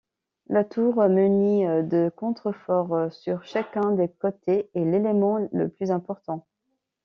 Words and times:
La 0.47 0.63
tour 0.63 1.07
munie 1.09 1.63
de 1.63 2.11
contreforts 2.17 3.13
sur 3.13 3.43
chacun 3.45 3.91
des 3.91 4.09
côtés 4.09 4.71
est 4.73 4.83
l'élément 4.83 5.47
le 5.53 5.69
plus 5.69 5.91
important. 5.91 6.47